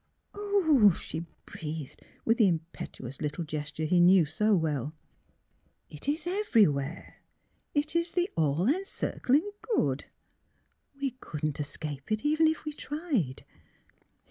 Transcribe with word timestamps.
""Oh!" 0.33 0.89
she 0.99 1.27
breathed, 1.45 2.01
with 2.25 2.39
the 2.39 2.47
impetuous 2.47 3.21
little 3.21 3.43
gesture 3.43 3.85
he 3.85 3.99
knew 3.99 4.25
so 4.25 4.55
well." 4.55 4.95
It 5.91 6.09
is 6.09 6.25
everywhere! 6.25 7.17
It 7.75 7.95
is 7.95 8.11
the 8.13 8.27
All 8.35 8.67
Encircling 8.67 9.51
Good. 9.75 10.05
We 10.99 11.11
couldn't 11.19 11.59
escape 11.59 12.11
it 12.11 12.25
even 12.25 12.47
if 12.47 12.65
we 12.65 12.73
tried 12.73 13.45